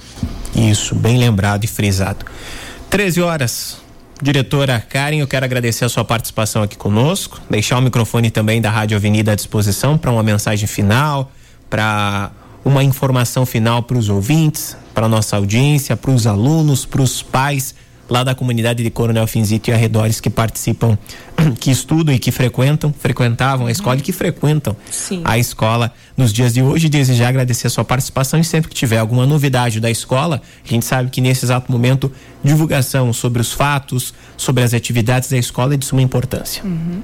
Isso, 0.53 0.95
bem 0.95 1.17
lembrado 1.17 1.63
e 1.63 1.67
frisado. 1.67 2.25
13 2.89 3.21
horas. 3.21 3.77
Diretora 4.21 4.81
Karen, 4.81 5.15
eu 5.15 5.27
quero 5.27 5.45
agradecer 5.45 5.85
a 5.85 5.89
sua 5.89 6.03
participação 6.03 6.61
aqui 6.61 6.75
conosco, 6.75 7.39
deixar 7.49 7.77
o 7.77 7.81
microfone 7.81 8.29
também 8.29 8.61
da 8.61 8.69
Rádio 8.69 8.97
Avenida 8.97 9.31
à 9.31 9.35
disposição 9.35 9.97
para 9.97 10.11
uma 10.11 10.23
mensagem 10.23 10.67
final, 10.67 11.31
para 11.69 12.31
uma 12.65 12.83
informação 12.83 13.45
final 13.45 13.81
para 13.81 13.97
os 13.97 14.09
ouvintes, 14.09 14.75
para 14.93 15.07
nossa 15.07 15.37
audiência, 15.37 15.95
para 15.95 16.11
os 16.11 16.27
alunos, 16.27 16.85
para 16.85 17.01
os 17.01 17.23
pais 17.23 17.73
lá 18.09 18.23
da 18.23 18.35
comunidade 18.35 18.83
de 18.83 18.89
Coronel 18.89 19.25
Finzito 19.27 19.69
e 19.69 19.73
arredores 19.73 20.19
que 20.19 20.29
participam, 20.29 20.97
que 21.59 21.71
estudam 21.71 22.13
e 22.13 22.19
que 22.19 22.31
frequentam, 22.31 22.93
frequentavam 22.93 23.67
a 23.67 23.71
escola 23.71 23.97
e 23.97 24.01
que 24.01 24.11
frequentam 24.11 24.75
Sim. 24.91 25.21
a 25.23 25.37
escola 25.37 25.93
nos 26.15 26.31
dias 26.33 26.53
de 26.53 26.61
hoje. 26.61 26.89
Desejar 26.89 27.29
agradecer 27.29 27.67
a 27.67 27.69
sua 27.69 27.83
participação 27.83 28.39
e 28.39 28.43
sempre 28.43 28.69
que 28.69 28.75
tiver 28.75 28.97
alguma 28.97 29.25
novidade 29.25 29.79
da 29.79 29.89
escola, 29.89 30.41
a 30.63 30.67
gente 30.67 30.85
sabe 30.85 31.09
que 31.09 31.21
nesse 31.21 31.45
exato 31.45 31.71
momento, 31.71 32.11
divulgação 32.43 33.11
sobre 33.13 33.41
os 33.41 33.51
fatos, 33.51 34.13
sobre 34.37 34.63
as 34.63 34.73
atividades 34.73 35.29
da 35.29 35.37
escola 35.37 35.73
é 35.73 35.77
de 35.77 35.85
suma 35.85 36.01
importância. 36.01 36.63
Uhum. 36.63 37.01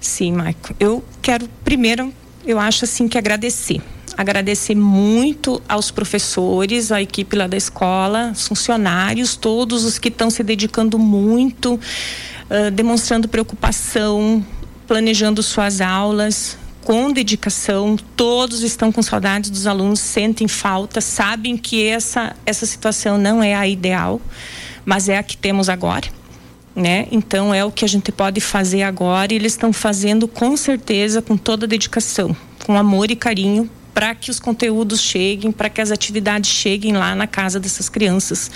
Sim, 0.00 0.32
Maico. 0.32 0.74
Eu 0.80 1.04
quero 1.20 1.48
primeiro, 1.62 2.12
eu 2.44 2.58
acho 2.58 2.84
assim 2.84 3.06
que 3.06 3.16
agradecer 3.16 3.80
agradecer 4.16 4.74
muito 4.74 5.62
aos 5.68 5.90
professores, 5.90 6.92
à 6.92 7.00
equipe 7.00 7.36
lá 7.36 7.46
da 7.46 7.56
escola, 7.56 8.32
funcionários, 8.34 9.36
todos 9.36 9.84
os 9.84 9.98
que 9.98 10.08
estão 10.08 10.30
se 10.30 10.42
dedicando 10.42 10.98
muito, 10.98 11.74
uh, 11.74 12.70
demonstrando 12.72 13.28
preocupação, 13.28 14.44
planejando 14.86 15.42
suas 15.42 15.80
aulas 15.80 16.56
com 16.84 17.12
dedicação. 17.12 17.96
Todos 18.16 18.62
estão 18.62 18.92
com 18.92 19.02
saudades 19.02 19.50
dos 19.50 19.66
alunos, 19.66 20.00
sentem 20.00 20.48
falta, 20.48 21.00
sabem 21.00 21.56
que 21.56 21.86
essa 21.86 22.34
essa 22.44 22.66
situação 22.66 23.18
não 23.18 23.42
é 23.42 23.54
a 23.54 23.66
ideal, 23.66 24.20
mas 24.84 25.08
é 25.08 25.16
a 25.16 25.22
que 25.22 25.36
temos 25.36 25.68
agora. 25.68 26.06
Né? 26.74 27.06
Então 27.12 27.52
é 27.52 27.62
o 27.62 27.70
que 27.70 27.84
a 27.84 27.88
gente 27.88 28.10
pode 28.10 28.40
fazer 28.40 28.82
agora 28.82 29.30
e 29.30 29.36
eles 29.36 29.52
estão 29.52 29.74
fazendo 29.74 30.26
com 30.26 30.56
certeza 30.56 31.20
com 31.20 31.36
toda 31.36 31.66
dedicação, 31.66 32.34
com 32.64 32.78
amor 32.78 33.10
e 33.10 33.16
carinho 33.16 33.68
para 33.94 34.14
que 34.14 34.30
os 34.30 34.40
conteúdos 34.40 35.00
cheguem, 35.00 35.52
para 35.52 35.68
que 35.68 35.80
as 35.80 35.90
atividades 35.90 36.50
cheguem 36.50 36.94
lá 36.94 37.14
na 37.14 37.26
casa 37.26 37.60
dessas 37.60 37.88
crianças. 37.88 38.50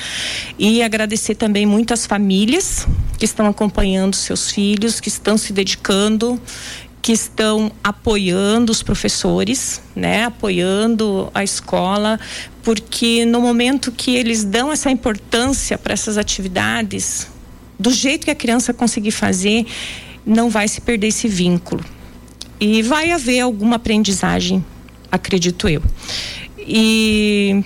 E 0.58 0.82
agradecer 0.82 1.34
também 1.34 1.66
muitas 1.66 2.06
famílias 2.06 2.86
que 3.18 3.24
estão 3.24 3.46
acompanhando 3.46 4.16
seus 4.16 4.50
filhos, 4.50 5.00
que 5.00 5.08
estão 5.08 5.36
se 5.36 5.52
dedicando, 5.52 6.40
que 7.02 7.12
estão 7.12 7.70
apoiando 7.84 8.72
os 8.72 8.82
professores, 8.82 9.80
né, 9.94 10.24
apoiando 10.24 11.30
a 11.32 11.44
escola, 11.44 12.18
porque 12.64 13.24
no 13.24 13.40
momento 13.40 13.92
que 13.92 14.16
eles 14.16 14.42
dão 14.42 14.72
essa 14.72 14.90
importância 14.90 15.78
para 15.78 15.92
essas 15.92 16.18
atividades, 16.18 17.28
do 17.78 17.92
jeito 17.92 18.24
que 18.24 18.30
a 18.30 18.34
criança 18.34 18.74
conseguir 18.74 19.12
fazer, 19.12 19.66
não 20.24 20.50
vai 20.50 20.66
se 20.66 20.80
perder 20.80 21.08
esse 21.08 21.28
vínculo. 21.28 21.84
E 22.58 22.82
vai 22.82 23.12
haver 23.12 23.40
alguma 23.40 23.76
aprendizagem 23.76 24.64
acredito 25.10 25.68
eu. 25.68 25.82
E 26.58 27.64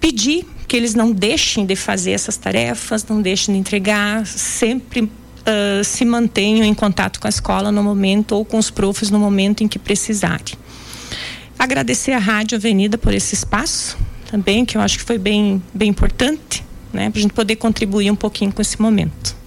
pedir 0.00 0.46
que 0.66 0.76
eles 0.76 0.94
não 0.94 1.10
deixem 1.10 1.66
de 1.66 1.74
fazer 1.76 2.12
essas 2.12 2.36
tarefas, 2.36 3.04
não 3.04 3.20
deixem 3.20 3.54
de 3.54 3.60
entregar, 3.60 4.24
sempre 4.26 5.02
uh, 5.02 5.84
se 5.84 6.04
mantenham 6.04 6.64
em 6.64 6.74
contato 6.74 7.20
com 7.20 7.26
a 7.26 7.30
escola 7.30 7.72
no 7.72 7.82
momento 7.82 8.32
ou 8.32 8.44
com 8.44 8.56
os 8.56 8.70
profs 8.70 9.10
no 9.10 9.18
momento 9.18 9.64
em 9.64 9.68
que 9.68 9.78
precisarem. 9.78 10.54
Agradecer 11.58 12.12
à 12.12 12.18
Rádio 12.18 12.56
Avenida 12.56 12.96
por 12.96 13.12
esse 13.12 13.34
espaço 13.34 13.98
também, 14.30 14.64
que 14.64 14.76
eu 14.76 14.80
acho 14.80 14.98
que 14.98 15.04
foi 15.04 15.18
bem, 15.18 15.62
bem 15.74 15.90
importante, 15.90 16.64
né, 16.92 17.10
para 17.10 17.18
a 17.18 17.22
gente 17.22 17.34
poder 17.34 17.56
contribuir 17.56 18.10
um 18.10 18.16
pouquinho 18.16 18.52
com 18.52 18.62
esse 18.62 18.80
momento. 18.80 19.39